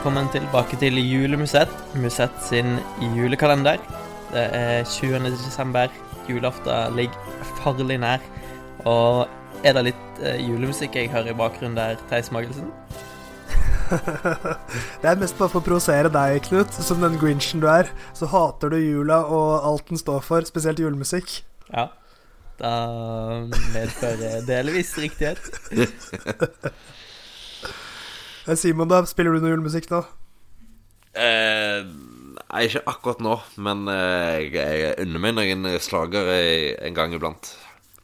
velkommen 0.00 0.30
tilbake 0.32 0.78
til 0.80 0.96
Julemusett. 0.96 1.72
Musett 2.00 2.36
sin 2.40 2.78
julekalender. 3.12 3.76
Det 4.30 4.44
er 4.56 4.84
20. 4.88 5.26
desember. 5.28 5.90
Julaften 6.24 6.94
ligger 6.96 7.42
farlig 7.58 7.98
nær. 8.00 8.22
Og 8.88 9.28
er 9.60 9.74
det 9.76 9.82
litt 9.90 10.22
eh, 10.24 10.40
julemusikk 10.40 10.96
jeg 10.96 11.10
hører 11.12 11.34
i 11.34 11.36
bakgrunnen 11.36 11.76
der, 11.76 12.00
Theis 12.08 12.32
Magelsen? 12.32 12.70
det 15.02 15.10
er 15.10 15.20
mest 15.20 15.36
bare 15.36 15.52
for 15.52 15.60
å 15.60 15.66
provosere 15.68 16.08
deg, 16.08 16.38
Knut. 16.48 16.80
Som 16.80 17.04
den 17.04 17.20
grinchen 17.20 17.60
du 17.60 17.68
er, 17.68 17.92
så 18.16 18.30
hater 18.32 18.72
du 18.72 18.78
jula 18.80 19.20
og 19.28 19.68
alt 19.68 19.92
den 19.92 20.00
står 20.00 20.24
for, 20.24 20.48
spesielt 20.48 20.80
julemusikk. 20.80 21.42
Ja. 21.74 21.90
Da 22.56 22.72
medfører 23.76 24.48
delvis 24.48 24.96
riktighet. 24.96 25.44
Eh, 28.50 28.56
Simon, 28.58 28.90
da 28.90 29.04
spiller 29.06 29.36
du 29.36 29.44
noe 29.44 29.54
julemusikk 29.54 29.86
nå? 29.92 30.02
Eh, 31.14 31.86
nei, 31.86 32.62
ikke 32.66 32.82
akkurat 32.90 33.22
nå, 33.22 33.36
men 33.62 33.86
eh, 33.92 34.50
jeg, 34.50 34.94
unner 35.04 35.22
meg 35.22 35.36
noen 35.38 35.74
slager 35.82 36.30
en 36.82 36.96
gang 36.96 37.14
iblant. 37.14 37.52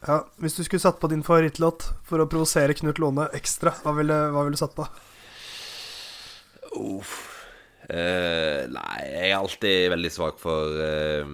Ja, 0.05 0.21
Hvis 0.39 0.55
du 0.55 0.63
skulle 0.63 0.83
satt 0.83 1.01
på 1.01 1.09
din 1.11 1.25
favorittlåt 1.25 1.89
for 2.07 2.21
å 2.21 2.27
provosere 2.29 2.75
Knut 2.77 3.01
Låne 3.01 3.27
ekstra, 3.35 3.73
hva 3.83 3.95
ville, 3.97 4.19
hva 4.31 4.45
ville 4.45 4.55
du 4.55 4.61
satt 4.61 4.77
på? 4.77 4.85
Uff. 6.77 7.17
Eh, 7.87 8.67
nei, 8.71 9.01
jeg 9.07 9.31
er 9.31 9.37
alltid 9.37 9.89
veldig 9.93 10.09
svak 10.11 10.41
for 10.41 10.75
eh, 10.83 11.29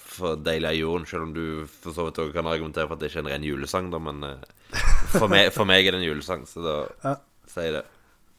For 0.00 0.40
'Deilig 0.40 0.70
er 0.70 0.78
jorden', 0.78 1.04
selv 1.06 1.26
om 1.26 1.34
du 1.36 1.68
for 1.68 1.92
så 1.92 2.06
vidt 2.06 2.20
også 2.22 2.32
kan 2.32 2.48
argumentere 2.48 2.88
for 2.88 2.96
at 2.96 3.02
det 3.02 3.10
ikke 3.10 3.20
er 3.20 3.26
en 3.26 3.32
ren 3.34 3.44
julesang, 3.46 3.90
da, 3.92 4.00
men 4.02 4.24
eh, 4.26 4.76
for, 5.14 5.28
meg, 5.28 5.52
for, 5.52 5.68
meg, 5.68 5.86
er 5.86 5.94
det 5.94 6.00
en 6.00 6.08
julesang, 6.08 6.46
så 6.48 6.64
da 6.64 6.76
ja. 7.04 7.14
sier 7.52 7.68
jeg 7.68 7.76
det. 7.78 7.84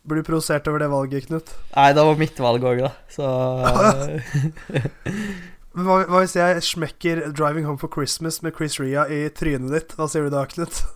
Blir 0.01 0.23
du 0.23 0.25
provosert 0.25 0.65
over 0.67 0.81
det 0.81 0.89
valget, 0.89 1.27
Knut? 1.29 1.51
Nei, 1.75 1.91
det 1.93 2.05
var 2.07 2.17
mitt 2.17 2.39
valg 2.41 2.63
òg, 2.65 2.79
da, 2.81 2.89
så 3.11 3.27
hva, 5.77 5.99
hva, 6.09 6.23
hvis 6.23 6.33
jeg 6.35 6.63
smekker 6.65 7.27
'Driving 7.29 7.67
Home 7.69 7.77
for 7.79 7.91
Christmas' 7.93 8.41
med 8.41 8.57
Chris 8.57 8.79
Ria 8.81 9.05
i 9.05 9.27
trynet 9.29 9.69
ditt? 9.75 9.93
Hva 9.95 10.09
sier 10.09 10.25
du 10.25 10.33
da, 10.33 10.47
Knut? 10.49 10.81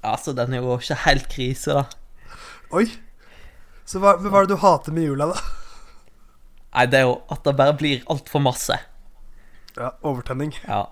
Altså, 0.00 0.32
den 0.32 0.54
er 0.56 0.62
jo 0.64 0.78
ikke 0.80 0.96
helt 1.02 1.26
krise, 1.28 1.74
da. 1.76 1.82
Oi. 2.72 2.86
Så 3.84 4.00
hva, 4.00 4.14
hva 4.16 4.38
er 4.38 4.46
det 4.48 4.54
du 4.54 4.62
hater 4.62 4.94
med 4.96 5.04
jula, 5.04 5.26
da? 5.34 5.42
Nei, 6.76 6.86
det 6.88 7.02
er 7.02 7.04
jo 7.04 7.18
at 7.28 7.44
det 7.44 7.52
bare 7.58 7.74
blir 7.76 8.06
altfor 8.12 8.40
masse. 8.40 8.78
Ja, 9.76 9.90
overtenning. 10.00 10.54
Ja. 10.64 10.86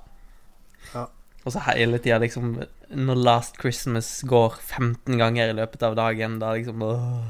ja. 0.93 1.07
Og 1.45 1.55
så 1.55 1.63
hele 1.65 2.01
tida, 2.03 2.19
liksom 2.21 2.59
Når 2.93 3.23
Last 3.25 3.57
Christmas 3.61 4.11
går 4.29 4.59
15 4.61 5.17
ganger 5.17 5.53
i 5.53 5.57
løpet 5.57 5.87
av 5.89 5.97
dagen, 5.97 6.37
da 6.43 6.53
liksom 6.57 6.85
åh. 6.85 7.29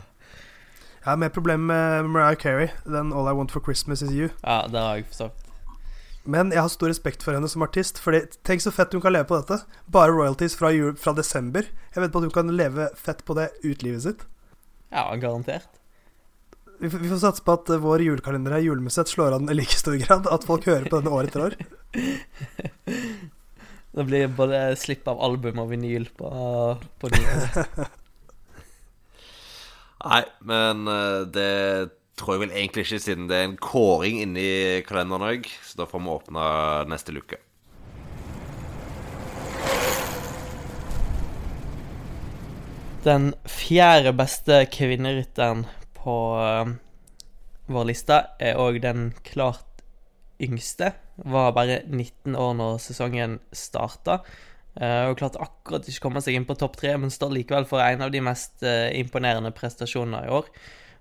Jeg 1.09 1.15
har 1.15 1.21
mer 1.23 1.31
problemer 1.33 1.65
med 1.65 2.09
Mariah 2.13 2.37
Carey, 2.37 2.67
den 2.85 3.15
'All 3.17 3.31
I 3.31 3.33
Want 3.33 3.51
for 3.51 3.65
Christmas 3.65 4.03
Is 4.03 4.11
You'. 4.11 4.29
Ja, 4.43 4.67
det 4.69 4.79
har 4.79 4.97
jeg 4.97 5.07
forstått. 5.09 5.47
Men 6.25 6.51
jeg 6.53 6.61
har 6.61 6.69
stor 6.69 6.89
respekt 6.89 7.23
for 7.25 7.33
henne 7.33 7.49
som 7.49 7.63
artist. 7.63 7.97
Fordi 7.99 8.27
Tenk 8.45 8.61
så 8.61 8.71
fett 8.71 8.93
hun 8.93 9.01
kan 9.01 9.15
leve 9.15 9.25
på 9.25 9.39
dette. 9.41 9.63
Bare 9.87 10.13
royalties 10.13 10.55
fra, 10.55 10.69
jul, 10.69 10.97
fra 11.01 11.15
desember. 11.17 11.65
Jeg 11.95 12.03
vet 12.03 12.13
på 12.13 12.19
at 12.19 12.25
hun 12.29 12.35
kan 12.35 12.53
leve 12.53 12.91
fett 12.95 13.25
på 13.25 13.35
det 13.35 13.49
ut 13.65 13.83
livet 13.83 14.03
sitt. 14.03 14.27
Ja, 14.93 15.17
garantert. 15.17 15.81
Vi, 16.79 16.89
vi 16.89 17.09
får 17.09 17.23
satse 17.25 17.43
på 17.43 17.53
at 17.57 17.73
vår 17.81 18.05
julekalender 18.05 18.53
her, 18.53 18.61
Julemuseet, 18.61 19.09
slår 19.09 19.33
an 19.33 19.49
i 19.49 19.57
like 19.57 19.81
stor 19.81 19.97
grad. 19.97 20.29
At 20.29 20.45
folk 20.45 20.67
hører 20.69 20.91
på 20.91 21.01
denne 21.01 21.15
år 21.17 21.31
etter 21.31 21.41
år. 21.41 21.57
det 23.97 24.05
blir 24.05 24.29
både 24.29 24.77
slipp 24.77 25.09
av 25.09 25.25
album 25.25 25.65
og 25.65 25.73
vinyl 25.73 26.05
på, 26.21 26.29
på 27.01 27.09
nyåret. 27.17 27.89
Nei, 30.09 30.23
men 30.41 30.87
uh, 30.89 31.27
det 31.29 31.93
tror 32.17 32.35
jeg 32.35 32.47
vel 32.47 32.55
egentlig 32.57 32.87
ikke, 32.87 33.01
siden 33.03 33.27
det 33.29 33.37
er 33.37 33.45
en 33.45 33.59
kåring 33.61 34.23
inni 34.23 34.81
kalenderen 34.89 35.27
òg. 35.27 35.51
Så 35.65 35.77
da 35.83 35.87
får 35.89 36.01
vi 36.01 36.15
åpne 36.15 36.47
neste 36.89 37.13
luke. 37.13 37.37
Den 43.05 43.31
fjerde 43.47 44.15
beste 44.17 44.63
kvinnerytteren 44.73 45.67
på 46.01 46.17
uh, 46.41 46.73
vår 47.69 47.91
liste 47.93 48.23
er 48.41 48.59
òg 48.59 48.81
den 48.83 49.11
klart 49.29 49.85
yngste. 50.41 50.95
Var 51.21 51.53
bare 51.53 51.83
19 51.85 52.33
år 52.33 52.57
når 52.57 52.81
sesongen 52.81 53.39
starta. 53.53 54.23
Uh, 54.79 55.11
og 55.11 55.17
klarte 55.19 55.41
akkurat 55.43 55.89
ikke 55.91 56.05
komme 56.05 56.21
seg 56.23 56.37
inn 56.39 56.47
på 56.47 56.55
topp 56.59 56.77
tre, 56.79 56.93
men 57.01 57.11
står 57.11 57.33
likevel 57.35 57.65
for 57.67 57.83
en 57.83 58.05
av 58.05 58.13
de 58.15 58.21
mest 58.23 58.63
uh, 58.63 58.87
imponerende 58.95 59.51
prestasjonene 59.57 60.29
i 60.29 60.35
år. 60.37 60.47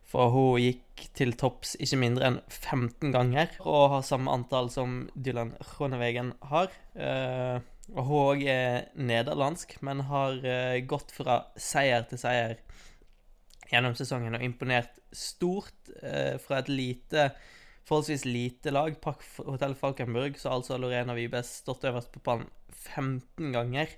For 0.08 0.32
hun 0.34 0.62
gikk 0.64 1.04
til 1.20 1.36
topps 1.38 1.76
ikke 1.84 2.00
mindre 2.02 2.30
enn 2.32 2.40
15 2.48 3.14
ganger, 3.14 3.52
og 3.62 3.92
har 3.94 4.08
samme 4.08 4.34
antall 4.34 4.72
som 4.74 5.04
Dylan 5.14 5.54
Ronevegen 5.76 6.32
har. 6.50 6.74
Uh, 6.98 7.60
og 7.94 8.02
hun 8.08 8.24
òg 8.24 8.42
er 8.50 8.88
nederlandsk, 9.00 9.78
men 9.86 10.02
har 10.10 10.42
gått 10.90 11.14
fra 11.16 11.38
seier 11.56 12.04
til 12.10 12.20
seier 12.20 12.58
gjennom 13.70 13.94
sesongen 13.96 14.36
og 14.36 14.44
imponert 14.44 14.98
stort 15.16 15.94
fra 16.44 16.60
et 16.60 16.68
lite 16.68 17.30
forholdsvis 17.88 18.26
lite 18.28 18.74
lag. 18.76 18.96
Park 19.02 19.24
Hotell 19.46 19.76
Falkenburg, 19.80 20.38
så 20.40 20.54
altså 20.58 20.78
Lorena 20.82 21.16
Vibes 21.18 21.60
stått 21.64 21.88
øverst 21.88 22.12
på 22.14 22.24
pallen 22.26 22.48
15 22.94 23.54
ganger. 23.56 23.92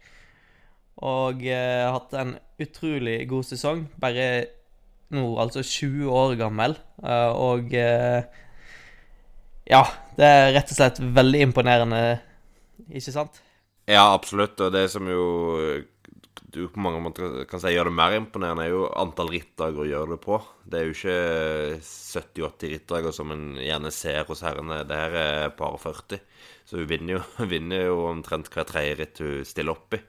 Og 1.05 1.45
eh, 1.47 1.87
hatt 1.87 2.15
en 2.19 2.35
utrolig 2.59 3.21
god 3.29 3.47
sesong. 3.47 3.85
Bare 4.01 4.29
nå 5.15 5.25
altså 5.41 5.63
20 5.65 6.09
år 6.13 6.35
gammel. 6.39 6.75
Uh, 7.01 7.31
og 7.33 7.73
eh, 7.73 8.21
ja, 9.69 9.83
det 10.17 10.25
er 10.25 10.51
rett 10.57 10.73
og 10.73 10.79
slett 10.79 10.99
veldig 11.17 11.45
imponerende, 11.47 12.01
ikke 12.89 13.13
sant? 13.13 13.39
Ja, 13.89 14.11
absolutt. 14.13 14.59
Og 14.61 14.73
det 14.73 14.87
som 14.93 15.07
jo 15.09 15.23
du 16.41 16.63
på 16.71 16.81
mange 16.81 17.01
måter 17.03 17.43
kan 17.49 17.61
si 17.61 17.71
gjør 17.73 17.89
det 17.89 17.95
mer 17.97 18.15
imponerende, 18.17 18.65
er 18.65 18.73
jo 18.73 18.85
antall 18.97 19.31
rittdager 19.33 19.83
å 19.83 19.87
gjøre 19.89 20.13
det 20.15 20.19
på. 20.23 20.39
Det 20.65 20.79
er 20.79 20.87
jo 20.87 20.95
ikke 20.95 21.17
70-80 21.83 22.73
rittdager 22.73 23.15
som 23.15 23.33
en 23.35 23.45
gjerne 23.61 23.91
ser 23.93 24.23
hos 24.29 24.43
herrene. 24.45 24.81
Det 24.87 24.99
her 24.99 25.17
er 25.21 25.53
par 25.59 25.77
40. 25.81 26.21
Så 26.69 26.79
hun 26.81 26.89
vinner 26.89 27.17
jo, 27.17 27.23
vinner 27.53 27.85
jo 27.89 27.99
omtrent 28.09 28.51
hver 28.53 28.67
tredje 28.69 28.97
ritt 29.01 29.21
hun 29.23 29.47
stiller 29.47 29.75
opp 29.75 29.97
i. 29.97 30.01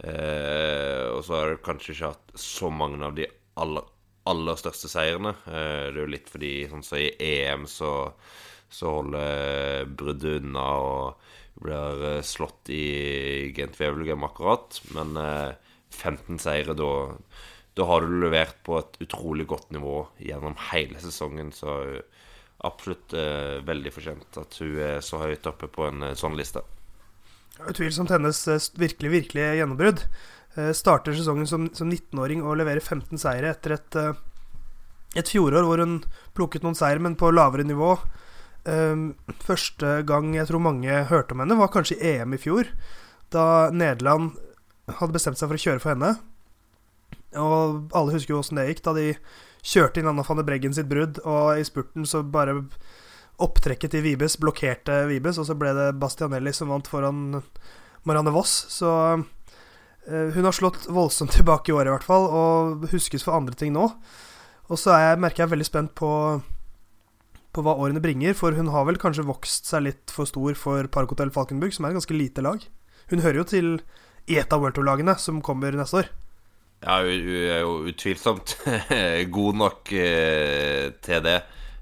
Eh, 0.00 1.06
og 1.12 1.24
så 1.26 1.36
har 1.36 1.54
hun 1.54 1.64
kanskje 1.64 1.94
ikke 1.94 2.12
hatt 2.14 2.36
så 2.40 2.70
mange 2.72 3.02
av 3.04 3.16
de 3.16 3.26
aller, 3.60 3.88
aller 4.30 4.60
største 4.60 4.88
seirene. 4.92 5.34
Eh, 5.46 5.88
det 5.90 5.98
er 5.98 6.04
jo 6.04 6.12
litt 6.14 6.30
fordi 6.32 6.54
sånn 6.70 6.84
som 6.84 6.96
så 6.96 7.02
i 7.02 7.10
EM 7.30 7.66
så, 7.70 7.92
så 8.70 8.96
holder 9.00 9.90
bruddet 9.98 10.40
unna. 10.40 10.66
og 10.80 11.28
blir 11.60 12.04
eh, 12.08 12.22
slått 12.24 12.70
i 12.72 13.52
Gent 13.56 13.76
Wevelgem 13.80 14.24
akkurat, 14.24 14.80
men 14.94 15.16
eh, 15.20 15.52
15 15.90 16.38
seire, 16.40 16.76
da, 16.78 16.90
da 17.76 17.88
har 17.90 18.06
du 18.06 18.16
levert 18.22 18.62
på 18.66 18.78
et 18.80 18.96
utrolig 19.04 19.46
godt 19.50 19.72
nivå 19.74 20.04
gjennom 20.22 20.56
hele 20.70 21.00
sesongen. 21.02 21.52
Så 21.52 21.74
absolutt 22.66 23.14
eh, 23.16 23.60
veldig 23.66 23.92
fortjent 23.94 24.40
at 24.40 24.58
hun 24.60 24.80
er 24.84 25.00
så 25.04 25.22
høyt 25.22 25.48
oppe 25.48 25.70
på 25.72 25.88
en 25.88 26.10
eh, 26.10 26.16
sånn 26.18 26.38
liste. 26.38 26.62
Utvilsomt 27.60 28.12
hennes 28.14 28.42
eh, 28.48 28.70
virkelig, 28.80 29.12
virkelig 29.16 29.46
gjennombrudd. 29.60 30.04
Eh, 30.56 30.72
starter 30.76 31.16
sesongen 31.16 31.48
som 31.48 31.68
19-åring 31.68 32.44
og 32.44 32.58
leverer 32.60 32.84
15 32.84 33.20
seire 33.20 33.54
etter 33.54 33.76
et, 33.76 34.00
et 35.16 35.32
fjorår 35.32 35.66
hvor 35.66 35.82
hun 35.82 36.00
plukket 36.36 36.66
noen 36.66 36.78
seire, 36.78 37.02
men 37.02 37.18
på 37.20 37.32
lavere 37.34 37.66
nivå. 37.66 37.94
Første 38.64 39.92
gang 40.08 40.34
jeg 40.36 40.48
tror 40.50 40.60
mange 40.60 41.04
hørte 41.08 41.36
om 41.36 41.40
henne, 41.40 41.56
var 41.56 41.72
kanskje 41.72 41.96
i 41.96 42.16
EM 42.16 42.34
i 42.36 42.40
fjor. 42.40 42.68
Da 43.32 43.70
Nederland 43.72 44.34
hadde 44.98 45.14
bestemt 45.14 45.38
seg 45.40 45.48
for 45.48 45.56
å 45.56 45.64
kjøre 45.64 45.82
for 45.82 45.94
henne. 45.94 46.14
Og 47.38 47.94
alle 47.96 48.16
husker 48.16 48.34
jo 48.34 48.40
åssen 48.42 48.58
det 48.58 48.68
gikk 48.68 48.82
da 48.86 48.94
de 48.96 49.06
kjørte 49.66 50.00
inn 50.00 50.08
Anna 50.10 50.24
van 50.26 50.40
de 50.40 50.46
Breggen 50.46 50.74
sitt 50.74 50.88
brudd, 50.90 51.20
og 51.28 51.60
i 51.60 51.66
spurten 51.66 52.06
så 52.08 52.22
bare 52.26 52.58
opptrekket 53.40 53.94
til 53.94 54.04
Vibes 54.04 54.36
blokkerte 54.40 55.04
Vibes, 55.08 55.38
og 55.40 55.46
så 55.48 55.56
ble 55.56 55.72
det 55.76 55.90
Bastianelli 56.00 56.52
som 56.56 56.72
vant 56.72 56.88
foran 56.90 57.40
Marianne 58.08 58.32
Voss. 58.34 58.54
Så 58.72 58.90
uh, 58.90 60.28
hun 60.34 60.48
har 60.48 60.56
slått 60.56 60.88
voldsomt 60.90 61.34
tilbake 61.38 61.72
i 61.72 61.76
år, 61.76 61.88
i 61.88 61.94
hvert 61.94 62.08
fall, 62.08 62.26
og 62.28 62.88
huskes 62.92 63.24
for 63.26 63.36
andre 63.36 63.56
ting 63.56 63.74
nå. 63.76 63.90
Og 64.70 64.78
så 64.78 64.94
er 64.94 65.06
jeg, 65.08 65.22
merker 65.24 65.44
jeg 65.44 65.54
veldig 65.54 65.68
spent 65.68 65.94
på, 65.98 66.10
på 67.54 67.64
hva 67.66 67.74
årene 67.82 68.02
bringer, 68.02 68.36
for 68.38 68.54
hun 68.54 68.70
har 68.70 68.86
vel 68.86 69.00
kanskje 69.00 69.26
vokst 69.26 69.66
seg 69.70 69.86
litt 69.88 70.14
for 70.14 70.28
stor 70.28 70.54
for 70.58 70.86
Parkhotel 70.92 71.32
Falkenburg, 71.34 71.74
som 71.74 71.86
er 71.86 71.92
et 71.94 72.00
ganske 72.00 72.16
lite 72.16 72.44
lag. 72.46 72.62
Hun 73.10 73.22
hører 73.24 73.40
jo 73.42 73.48
til 73.50 73.70
et 74.30 74.52
av 74.54 74.62
World 74.62 74.76
Tour-lagene 74.78 75.16
som 75.18 75.42
kommer 75.42 75.74
neste 75.74 76.04
år. 76.04 76.10
Ja, 76.80 77.00
hun 77.02 77.10
er 77.10 77.64
jo 77.64 77.74
utvilsomt 77.90 78.54
god 79.36 79.58
nok 79.60 79.92
eh, 79.92 80.94
til 81.02 81.24
det. 81.26 81.40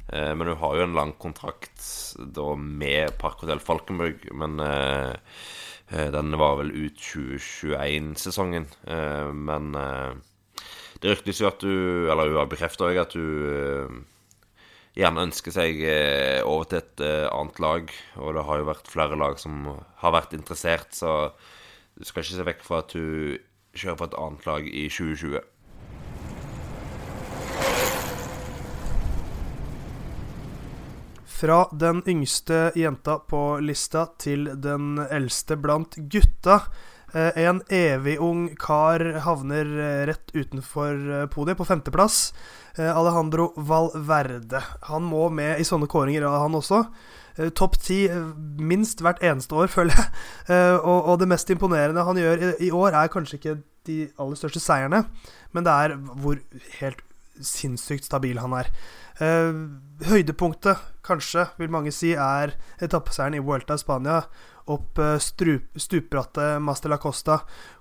Eh, 0.08 0.32
men 0.34 0.48
hun 0.50 0.60
har 0.62 0.78
jo 0.78 0.86
en 0.88 0.96
lang 0.96 1.12
kontrakt 1.20 1.84
da 2.18 2.54
med 2.56 3.14
Parkhotell 3.20 3.62
Falkenburg. 3.62 4.24
Men 4.32 4.58
eh, 4.64 5.14
den 6.16 6.34
var 6.40 6.58
vel 6.62 6.72
ut 6.74 6.98
2021-sesongen. 6.98 8.66
Eh, 8.88 9.30
men 9.32 9.72
Det 10.98 11.12
ryktes 11.12 11.38
jo 11.40 11.46
at 11.46 11.60
du 11.62 12.10
Eller 12.10 12.32
hun 12.32 12.40
har 12.40 12.48
bekrefta 12.50 12.88
òg 12.88 12.96
at 13.04 13.14
eh, 13.14 13.98
gjerne 14.98 15.28
ønsker 15.28 15.54
seg 15.54 15.82
eh, 15.86 16.40
over 16.42 16.66
til 16.68 16.80
et 16.80 17.04
eh, 17.04 17.26
annet 17.30 17.60
lag. 17.62 17.92
Og 18.18 18.34
det 18.34 18.46
har 18.48 18.60
jo 18.60 18.70
vært 18.70 18.90
flere 18.90 19.18
lag 19.18 19.38
som 19.40 19.68
har 20.02 20.14
vært 20.16 20.34
interessert, 20.36 20.90
så 20.96 21.30
du 21.98 22.06
skal 22.06 22.24
ikke 22.24 22.38
se 22.38 22.48
vekk 22.48 22.66
fra 22.66 22.82
at 22.82 22.94
du 22.94 23.38
kjører 23.78 24.00
for 24.00 24.10
et 24.10 24.18
annet 24.18 24.48
lag 24.48 24.66
i 24.66 24.88
2020. 24.90 25.38
Fra 31.38 31.58
den 31.70 32.00
yngste 32.10 32.72
jenta 32.74 33.20
på 33.30 33.42
lista 33.62 34.08
til 34.18 34.48
den 34.58 34.98
eldste 34.98 35.54
blant 35.62 35.94
gutta. 36.10 36.64
Eh, 37.14 37.44
En 37.44 37.62
evig 37.68 38.18
ung 38.20 38.48
kar 38.60 39.00
havner 39.24 39.66
eh, 39.66 40.06
rett 40.10 40.32
utenfor 40.34 40.94
eh, 40.94 41.26
podiet, 41.32 41.58
på 41.58 41.64
femteplass. 41.68 42.32
Alejandro 42.78 43.48
Valverde. 43.56 44.60
Han 44.86 45.02
må 45.02 45.24
med 45.34 45.58
i 45.58 45.64
sånne 45.66 45.88
kåringer, 45.90 46.22
han 46.30 46.54
også. 46.54 46.84
Topp 47.58 47.74
ti 47.82 48.04
minst 48.62 49.02
hvert 49.02 49.18
eneste 49.18 49.56
år, 49.58 49.66
føler 49.74 49.98
jeg. 49.98 50.76
Og, 50.84 51.16
det 51.18 51.26
mest 51.26 51.50
imponerende 51.50 52.04
han 52.06 52.20
gjør 52.20 52.44
i 52.62 52.70
år, 52.70 52.94
er 52.94 53.10
kanskje 53.10 53.40
ikke 53.40 53.56
de 53.88 53.98
aller 54.14 54.38
største 54.38 54.62
seierne, 54.62 55.02
men 55.50 55.66
det 55.66 55.74
er 55.74 55.96
hvor 56.22 56.38
helt 56.78 57.02
sinnssykt 57.44 58.08
stabil 58.08 58.38
han 58.42 58.54
er. 58.58 58.70
Eh, 59.18 59.54
høydepunktet, 60.08 60.78
kanskje, 61.06 61.48
vil 61.58 61.72
mange 61.72 61.92
si, 61.94 62.12
er 62.14 62.54
etappeseieren 62.82 63.38
i 63.38 63.42
Vuelta 63.44 63.78
i 63.78 63.82
Spania. 63.82 64.22
Opp 64.68 64.98
uh, 65.00 65.16
stupbrattet 65.16 66.60
Master 66.60 66.92
La 66.92 66.98
Costa 67.00 67.38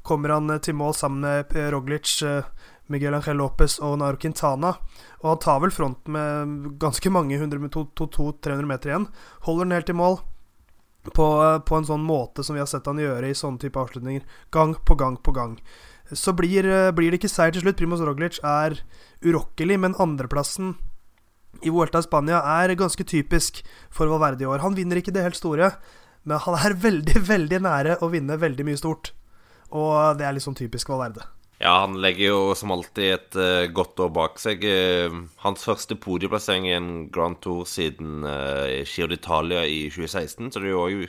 kommer 0.08 0.32
han 0.38 0.50
eh, 0.50 0.62
til 0.64 0.78
mål 0.80 0.96
sammen 0.96 1.26
med 1.26 1.58
Roglic, 1.74 2.22
eh, 2.24 2.48
Miguel 2.88 3.18
Ángel 3.18 3.42
Lopez 3.42 3.76
og 3.84 3.98
Nairo 4.00 4.20
Quintana. 4.22 4.78
Og 5.20 5.30
han 5.34 5.42
tar 5.44 5.60
vel 5.64 5.74
fronten 5.76 6.16
med 6.16 6.80
ganske 6.80 7.12
mange 7.12 7.36
100-200-300 7.36 8.70
meter 8.70 8.94
igjen. 8.94 9.10
Holder 9.48 9.68
den 9.68 9.76
helt 9.76 9.92
i 9.92 9.98
mål. 10.00 10.20
På, 11.08 11.26
eh, 11.44 11.60
på 11.60 11.76
en 11.76 11.88
sånn 11.88 12.08
måte 12.08 12.44
som 12.44 12.56
vi 12.56 12.64
har 12.64 12.72
sett 12.72 12.88
han 12.88 13.00
gjøre 13.04 13.28
i 13.28 13.36
sånne 13.36 13.60
type 13.60 13.80
avslutninger. 13.80 14.24
Gang 14.52 14.76
på 14.88 14.96
gang 14.96 15.20
på 15.20 15.36
gang. 15.36 15.60
Så 16.14 16.34
blir, 16.36 16.66
eh, 16.66 16.92
blir 16.92 17.12
det 17.12 17.20
ikke 17.20 17.32
seier 17.32 17.52
til 17.52 17.66
slutt. 17.66 17.78
Primoz 17.78 18.02
Roglic 18.02 18.40
er 18.44 18.80
urokkelig, 19.24 19.80
men 19.80 19.96
andreplassen 19.96 20.76
i 21.64 21.70
Vuelta 21.74 22.02
Spania 22.02 22.40
er 22.62 22.76
ganske 22.76 23.04
typisk 23.04 23.64
for 23.90 24.08
Valverde 24.08 24.44
i 24.44 24.48
år. 24.48 24.62
Han 24.62 24.76
vinner 24.76 25.00
ikke 25.00 25.14
det 25.16 25.24
helt 25.24 25.40
store, 25.40 25.72
men 26.24 26.40
han 26.40 26.56
er 26.56 26.78
veldig, 26.88 27.22
veldig 27.28 27.62
nære 27.62 27.98
å 28.02 28.12
vinne 28.14 28.40
veldig 28.40 28.68
mye 28.68 28.78
stort. 28.80 29.12
Og 29.72 30.18
det 30.18 30.28
er 30.28 30.40
sånn 30.40 30.56
typisk 30.56 30.90
Valverde. 30.94 31.26
Ja, 31.58 31.80
han 31.82 31.98
legger 31.98 32.28
jo 32.30 32.42
som 32.54 32.70
alltid 32.72 33.14
et 33.16 33.36
uh, 33.36 33.66
godt 33.74 33.98
år 34.00 34.12
bak 34.14 34.38
seg. 34.38 34.62
Uh, 34.62 35.24
hans 35.42 35.66
første 35.66 35.98
podieplassering 35.98 36.68
i 36.70 36.76
en 36.78 36.90
Grand 37.10 37.40
Tour 37.42 37.66
siden 37.66 38.22
uh, 38.22 38.86
Giro 38.86 39.10
d'Italia 39.10 39.64
i 39.66 39.88
2016, 39.90 40.52
så 40.54 40.62
det 40.62 40.70
er 40.70 40.76
jo 40.76 40.84
òg 40.86 41.08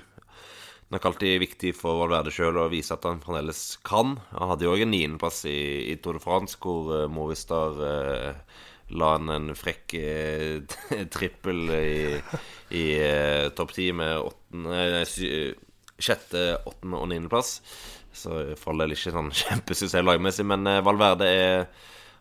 nok 0.94 1.04
alltid 1.10 1.40
viktig 1.42 1.74
for 1.76 1.98
Valverde 2.00 2.32
sjøl 2.32 2.56
å 2.62 2.68
vise 2.72 2.94
at 2.96 3.04
han 3.08 3.20
fremdeles 3.24 3.62
kan. 3.86 4.16
Han 4.32 4.52
hadde 4.52 4.64
jo 4.66 4.72
òg 4.74 4.84
en 4.86 4.92
niendeplass 4.94 5.42
i, 5.50 5.58
i 5.92 5.96
Tour 6.00 6.16
de 6.18 6.22
France, 6.24 6.56
hvor 6.62 6.88
uh, 6.94 7.02
Movistar 7.12 7.76
uh, 7.82 8.62
la 8.96 9.10
han 9.16 9.28
en 9.34 9.50
frekk 9.58 9.96
uh, 10.00 10.78
trippel 11.14 11.66
i, 11.76 11.92
i 12.72 12.86
uh, 13.02 13.50
topp 13.58 13.76
ti 13.76 13.90
med 13.96 14.16
åttende, 14.30 14.80
nei, 14.96 15.04
sy- 15.08 15.52
sjette, 15.98 16.46
åttende 16.70 17.02
og 17.02 17.12
niendeplass. 17.12 17.58
Så 18.18 18.32
for 18.58 18.72
all 18.72 18.86
del 18.86 18.96
ikke 18.96 19.12
sånn 19.14 19.28
kjempesuksess 19.42 20.06
lagmessig, 20.06 20.48
men 20.48 20.64
Valverde 20.86 21.28
er 21.28 21.68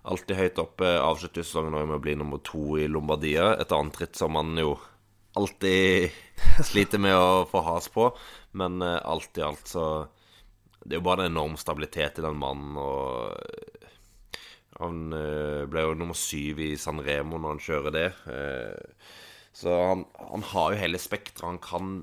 alltid 0.08 0.38
høyt 0.40 0.60
oppe. 0.64 0.92
Avslutter 1.04 1.44
sesongen 1.44 1.74
med 1.78 1.98
å 1.98 2.04
bli 2.04 2.14
nummer 2.20 2.44
to 2.44 2.76
i 2.80 2.88
Lombardia. 2.92 3.54
Et 3.62 3.74
annet 3.76 4.04
ritt 4.04 4.20
som 4.20 4.36
han 4.40 4.54
jo 4.60 4.76
alltid 5.38 6.12
sliter 6.70 7.02
med 7.02 7.16
å 7.16 7.46
få 7.50 7.64
has 7.68 7.90
på. 7.94 8.10
Men 8.60 8.82
eh, 8.86 9.00
alt 9.06 9.38
i 9.40 9.46
alt 9.46 9.70
så 9.70 9.86
Det 10.84 10.96
er 10.96 11.02
jo 11.02 11.08
bare 11.10 11.26
en 11.26 11.34
enorm 11.34 11.58
stabilitet 11.60 12.20
i 12.20 12.26
den 12.26 12.38
mannen, 12.40 12.78
og 12.80 13.36
han 14.78 15.14
eh, 15.16 15.64
ble 15.70 15.84
jo 15.88 15.96
nummer 15.98 16.18
syv 16.18 16.60
i 16.62 16.74
San 16.80 17.02
Remo 17.04 17.40
når 17.42 17.56
han 17.56 17.64
kjører 17.66 17.96
det. 17.96 18.08
Eh, 18.30 19.08
Så 19.58 19.74
han, 19.74 20.06
han 20.30 20.46
har 20.54 20.74
jo 20.74 20.82
hele 20.84 21.02
spekteret. 21.02 21.48
Han 21.48 21.58
kan 21.64 21.96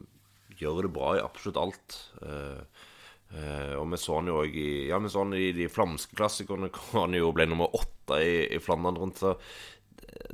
gjøre 0.58 0.86
det 0.88 0.94
bra 0.96 1.12
i 1.14 1.22
absolutt 1.22 1.60
alt. 1.62 1.98
Eh, 2.26 2.64
eh, 3.38 3.74
og 3.78 3.86
vi 3.92 4.00
så 4.02 4.18
han 4.18 4.30
jo 4.32 4.40
òg 4.42 4.58
i 4.58 4.70
Ja, 4.90 4.98
i 4.98 5.52
de 5.54 5.68
flamske 5.70 6.18
klassikerne, 6.18 6.72
hvor 6.90 7.06
han 7.06 7.14
jo 7.14 7.30
ble 7.36 7.46
nummer 7.50 7.70
åtte 7.78 8.18
i, 8.22 8.34
i 8.56 8.58
Flandern 8.62 8.98
rundt. 8.98 9.22
Så 9.22 9.36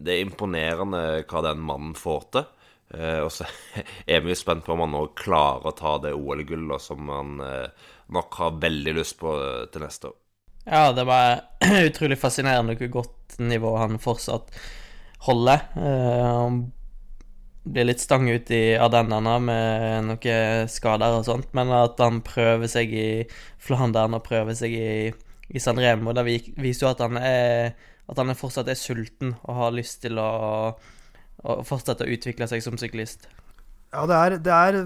det 0.01 0.17
er 0.17 0.25
imponerende 0.25 1.03
hva 1.29 1.45
den 1.45 1.61
mannen 1.65 1.93
får 1.97 2.25
til. 2.33 2.49
Eh, 2.95 3.21
og 3.25 3.31
så 3.35 3.47
er 4.11 4.25
vi 4.25 4.33
jo 4.35 4.39
spent 4.41 4.65
på 4.67 4.75
om 4.75 4.85
han 4.87 4.95
nå 4.97 5.05
klarer 5.19 5.71
å 5.71 5.77
ta 5.79 5.97
det 6.03 6.15
OL-gullet 6.17 6.83
som 6.85 7.11
han 7.13 7.39
eh, 7.45 7.87
nok 8.17 8.41
har 8.43 8.59
veldig 8.63 8.97
lyst 8.99 9.19
på 9.21 9.35
eh, 9.39 9.65
til 9.73 9.87
neste 9.87 10.11
år. 10.13 10.19
Ja, 10.65 10.93
det 10.93 11.05
var 11.05 11.41
utrolig 11.89 12.19
fascinerende 12.21 12.77
hvor 12.79 12.93
godt 13.01 13.39
nivå 13.41 13.75
han 13.81 13.99
fortsatt 14.03 14.53
holder. 15.27 15.65
Eh, 15.77 16.27
Han 16.27 16.61
blir 17.65 17.85
litt 17.91 18.01
stang 18.01 18.29
ut 18.31 18.51
i 18.57 18.77
Ardennene 18.81 19.35
med 19.45 20.07
noen 20.09 20.69
skader 20.73 21.19
og 21.19 21.27
sånt, 21.29 21.51
men 21.57 21.73
at 21.77 22.01
han 22.01 22.23
prøver 22.25 22.71
seg 22.73 22.93
i 22.97 23.09
Flandern 23.61 24.17
og 24.17 24.25
prøver 24.27 24.57
seg 24.57 24.75
i, 24.77 24.93
i 25.51 25.61
San 25.63 25.81
Remo, 25.81 26.15
det 26.17 26.25
viser 26.27 26.87
jo 26.87 26.93
at 26.95 27.05
han 27.05 27.19
er 27.21 27.75
at 28.11 28.19
han 28.19 28.33
fortsatt 28.35 28.67
er 28.73 28.79
sulten 28.79 29.37
og 29.45 29.55
har 29.61 29.75
lyst 29.77 30.01
til 30.03 30.19
å, 30.19 30.31
å 31.43 31.61
fortsette 31.67 32.07
å 32.07 32.13
utvikle 32.13 32.49
seg 32.51 32.65
som 32.65 32.77
syklist. 32.81 33.29
Ja, 33.91 34.05
det 34.07 34.17
er 34.17 34.37
det, 34.39 34.55
er, 34.55 34.77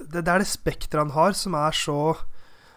det, 0.00 0.22
det, 0.22 0.24
det 0.24 0.48
spekteret 0.48 1.02
han 1.02 1.16
har, 1.16 1.34
som 1.36 1.56
er 1.58 1.76
så 1.76 2.14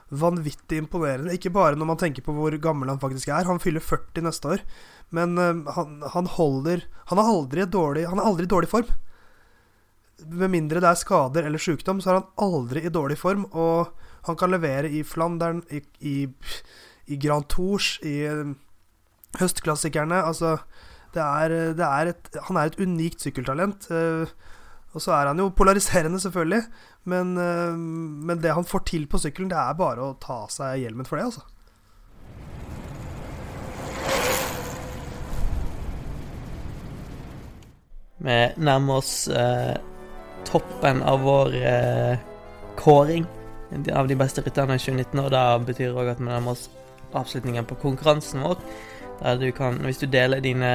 vanvittig 0.07 0.81
imponerende. 0.81 1.35
Ikke 1.35 1.51
bare 1.53 1.77
når 1.79 1.89
man 1.89 1.99
tenker 1.99 2.23
på 2.23 2.35
hvor 2.35 2.53
gammel 2.63 2.91
han 2.91 3.01
faktisk 3.01 3.31
er. 3.31 3.47
Han 3.47 3.61
fyller 3.63 3.83
40 3.83 4.27
neste 4.27 4.55
år. 4.55 4.63
Men 5.15 5.37
eh, 5.39 5.73
han, 5.75 6.01
han 6.13 6.27
holder 6.27 6.81
Han 7.07 7.19
er 7.21 7.29
aldri 7.31 7.63
dårlig 7.63 8.01
Han 8.09 8.19
er 8.19 8.25
aldri 8.27 8.43
i 8.43 8.51
dårlig 8.51 8.67
form. 8.71 8.89
Med 10.27 10.51
mindre 10.51 10.81
det 10.83 10.89
er 10.89 10.99
skader 10.99 11.45
eller 11.47 11.61
sykdom, 11.61 12.01
så 12.01 12.09
er 12.09 12.19
han 12.19 12.29
aldri 12.41 12.83
i 12.83 12.91
dårlig 12.91 13.19
form. 13.21 13.45
Og 13.53 13.93
han 14.27 14.35
kan 14.39 14.51
levere 14.51 14.89
i 14.91 15.03
Flandern, 15.07 15.61
i, 15.71 15.83
i, 16.03 16.15
i 17.07 17.19
Grand 17.21 17.47
Tours, 17.51 17.95
i 18.03 18.17
eh, 18.27 18.55
høstklassikerne. 19.39 20.23
Altså, 20.23 20.57
det 21.17 21.25
er, 21.25 21.57
det 21.77 21.87
er 21.87 22.13
et 22.13 22.37
Han 22.47 22.59
er 22.61 22.69
et 22.69 22.79
unikt 22.79 23.25
sykkeltalent. 23.25 23.89
eh, 23.91 24.37
og 24.95 25.03
så 25.03 25.11
er 25.13 25.29
han 25.29 25.37
jo 25.37 25.51
polariserende, 25.53 26.19
selvfølgelig. 26.19 26.63
Men, 27.05 27.37
eh, 27.37 27.75
men 27.77 28.41
det 28.41 28.53
han 28.53 28.65
får 28.65 28.85
til 28.89 29.05
på 29.07 29.19
sykkelen, 29.21 29.51
det 29.51 29.59
er 29.59 29.77
bare 29.77 30.01
å 30.01 30.17
ta 30.21 30.43
av 30.47 30.49
seg 30.53 30.81
hjelmen 30.81 31.05
for 31.05 31.19
det, 31.19 31.27
altså. 31.29 31.45
Vi 38.17 38.37
nærmer 38.57 38.97
oss 38.97 39.27
eh, 39.29 39.77
toppen 40.49 41.03
av 41.05 41.21
vår 41.21 41.53
eh, 41.61 42.17
kåring 42.79 43.27
av 43.93 44.07
de 44.09 44.15
beste 44.17 44.41
rytterne 44.41 44.79
i 44.79 44.81
2019, 44.81 45.21
og 45.21 45.31
det 45.35 45.45
betyr 45.67 45.93
òg 45.93 46.15
at 46.15 46.21
vi 46.23 46.25
nærmer 46.25 46.55
oss 46.55 46.69
avslutningen 47.13 47.67
på 47.69 47.77
konkurransen 47.83 48.41
vår. 48.41 48.57
Der 49.21 49.37
du 49.41 49.51
kan, 49.51 49.77
hvis 49.85 50.01
du 50.01 50.07
deler 50.09 50.41
dine 50.41 50.71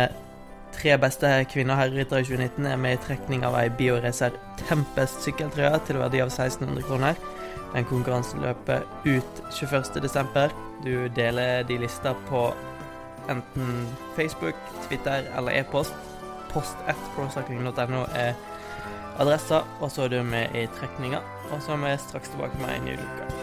tre 0.72 0.96
beste 1.00 1.30
kvinner- 1.52 1.76
og 1.76 1.82
herreryttere 1.82 2.20
i 2.20 2.28
2019, 2.28 2.66
er 2.66 2.76
med 2.80 2.96
i 2.96 3.02
trekning 3.06 3.44
av 3.46 3.56
ei 3.60 3.68
Bioracer 3.78 4.36
Tempest 4.64 5.24
sykkeltrøye 5.26 5.80
til 5.86 6.00
verdi 6.02 6.22
av 6.24 6.30
1600 6.32 6.86
kroner. 6.88 7.18
Den 7.72 7.88
konkurransen 7.88 8.42
løper 8.44 8.84
ut 9.06 9.42
21.12. 9.50 10.52
Du 10.84 11.08
deler 11.16 11.62
de 11.68 11.78
lister 11.78 12.16
på 12.28 12.48
enten 13.30 13.86
Facebook, 14.16 14.58
Twitter 14.88 15.28
eller 15.36 15.60
e-post 15.60 15.94
post 16.52 16.76
at 16.86 16.96
procycling.no 17.16 18.04
er 18.14 18.34
adressa, 19.18 19.62
og 19.80 19.90
så 19.90 20.02
er 20.02 20.08
du 20.08 20.22
med 20.22 20.56
i 20.56 20.66
trekninga. 20.78 21.22
Og 21.50 21.62
så 21.62 21.72
er 21.72 21.84
vi 21.86 21.96
straks 22.08 22.28
tilbake 22.28 22.60
med 22.60 22.76
en 22.76 22.84
ny 22.84 23.00
luke. 23.00 23.41